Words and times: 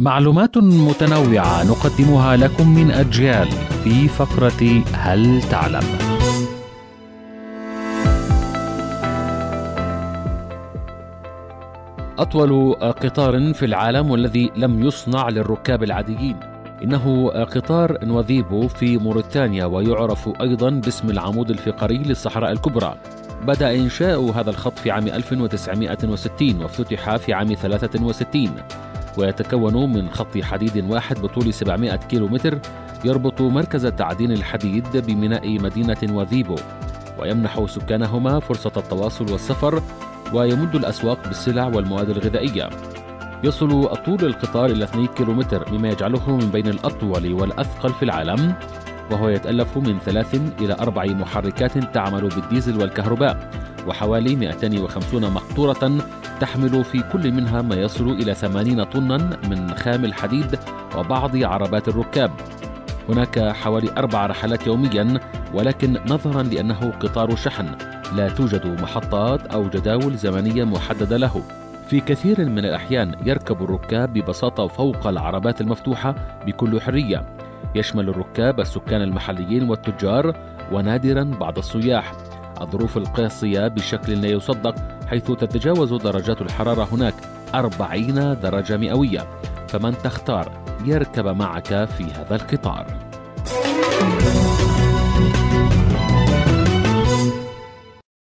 معلومات 0.00 0.58
متنوعة 0.58 1.64
نقدمها 1.64 2.36
لكم 2.36 2.74
من 2.74 2.90
أجيال 2.90 3.48
في 3.84 4.08
فقرة 4.08 4.82
هل 4.92 5.42
تعلم؟ 5.42 5.82
أطول 12.18 12.74
قطار 12.74 13.54
في 13.54 13.64
العالم 13.64 14.10
والذي 14.10 14.50
لم 14.56 14.84
يصنع 14.84 15.28
للركاب 15.28 15.82
العاديين. 15.82 16.36
إنه 16.82 17.28
قطار 17.28 18.04
نوذيبو 18.04 18.68
في 18.68 18.98
موريتانيا 18.98 19.64
ويعرف 19.64 20.28
أيضا 20.40 20.70
باسم 20.70 21.10
العمود 21.10 21.50
الفقري 21.50 21.98
للصحراء 21.98 22.52
الكبرى. 22.52 22.96
بدأ 23.46 23.74
إنشاء 23.74 24.30
هذا 24.30 24.50
الخط 24.50 24.78
في 24.78 24.90
عام 24.90 25.06
1960 25.06 26.62
وافتتح 26.62 27.16
في 27.16 27.32
عام 27.32 27.54
63 27.54 28.50
ويتكون 29.18 29.92
من 29.92 30.10
خط 30.10 30.38
حديد 30.38 30.90
واحد 30.90 31.22
بطول 31.22 31.54
700 31.54 31.96
كيلومتر 31.96 32.58
يربط 33.04 33.42
مركز 33.42 33.86
تعدين 33.86 34.32
الحديد 34.32 34.96
بميناء 34.96 35.60
مدينة 35.60 35.96
وذيبو 36.10 36.56
ويمنح 37.18 37.64
سكانهما 37.66 38.40
فرصة 38.40 38.72
التواصل 38.76 39.32
والسفر 39.32 39.82
ويمد 40.32 40.74
الأسواق 40.74 41.28
بالسلع 41.28 41.66
والمواد 41.66 42.10
الغذائية. 42.10 42.70
يصل 43.44 43.96
طول 44.06 44.24
القطار 44.24 44.70
إلى 44.70 44.84
2 44.84 45.06
كيلومتر 45.06 45.72
مما 45.72 45.88
يجعله 45.88 46.36
من 46.36 46.50
بين 46.50 46.68
الأطول 46.68 47.32
والأثقل 47.32 47.92
في 47.92 48.02
العالم 48.02 48.54
وهو 49.10 49.28
يتألف 49.28 49.78
من 49.78 49.98
ثلاث 49.98 50.40
إلى 50.60 50.76
أربع 50.80 51.04
محركات 51.04 51.78
تعمل 51.78 52.28
بالديزل 52.28 52.80
والكهرباء 52.80 53.50
وحوالي 53.86 54.36
250 54.36 55.30
مقطورة 55.30 55.98
تحمل 56.40 56.84
في 56.84 57.02
كل 57.12 57.32
منها 57.32 57.62
ما 57.62 57.74
يصل 57.74 58.10
إلى 58.10 58.34
80 58.34 58.84
طنا 58.84 59.16
من 59.48 59.74
خام 59.74 60.04
الحديد 60.04 60.58
وبعض 60.96 61.36
عربات 61.36 61.88
الركاب. 61.88 62.30
هناك 63.08 63.38
حوالي 63.38 63.90
أربع 63.98 64.26
رحلات 64.26 64.66
يوميا 64.66 65.20
ولكن 65.54 65.98
نظرا 66.08 66.42
لأنه 66.42 66.90
قطار 66.90 67.36
شحن 67.36 67.66
لا 68.16 68.28
توجد 68.28 68.80
محطات 68.82 69.46
أو 69.46 69.68
جداول 69.68 70.16
زمنية 70.16 70.64
محددة 70.64 71.16
له. 71.16 71.42
في 71.88 72.00
كثير 72.00 72.48
من 72.48 72.58
الأحيان 72.58 73.14
يركب 73.26 73.62
الركاب 73.62 74.12
ببساطة 74.12 74.66
فوق 74.66 75.06
العربات 75.06 75.60
المفتوحة 75.60 76.14
بكل 76.46 76.80
حرية. 76.80 77.24
يشمل 77.74 78.08
الركاب 78.08 78.60
السكان 78.60 79.02
المحليين 79.02 79.68
والتجار 79.68 80.36
ونادرا 80.72 81.24
بعض 81.24 81.58
السياح. 81.58 82.12
الظروف 82.60 82.96
القاسية 82.96 83.68
بشكل 83.68 84.12
لا 84.22 84.28
يصدق 84.28 84.74
حيث 85.06 85.26
تتجاوز 85.26 85.94
درجات 85.94 86.42
الحرارة 86.42 86.88
هناك 86.92 87.14
40 87.54 88.40
درجة 88.40 88.76
مئوية. 88.76 89.26
فمن 89.68 89.98
تختار 89.98 90.52
يركب 90.84 91.26
معك 91.26 91.84
في 91.84 92.04
هذا 92.04 92.34
القطار. 92.34 92.86